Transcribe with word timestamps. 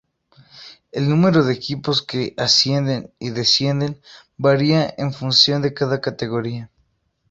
El 0.91 1.07
número 1.09 1.43
de 1.43 1.53
equipos 1.53 2.01
que 2.01 2.33
ascienden 2.35 3.13
y 3.19 3.29
descienden 3.29 4.01
varía 4.35 4.91
en 4.97 5.13
función 5.13 5.61
de 5.61 5.75
cada 5.75 6.01
categoría. 6.01 6.71